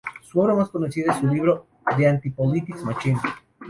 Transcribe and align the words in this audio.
Su 0.23 0.39
obra 0.39 0.55
más 0.55 0.69
conocida 0.69 1.11
es 1.13 1.19
su 1.19 1.27
libro, 1.27 1.67
"The 1.95 2.07
Anti-Politics 2.07 2.81
Machine". 2.83 3.19